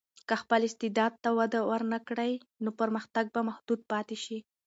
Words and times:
که 0.27 0.35
خپل 0.41 0.61
استعداد 0.67 1.13
ته 1.23 1.29
وده 1.37 1.59
ورنکړې، 1.69 2.33
نو 2.63 2.69
پرمختګ 2.79 3.25
به 3.33 3.41
محدود 3.49 3.79
پاتې 3.91 4.17
شي. 4.23 4.37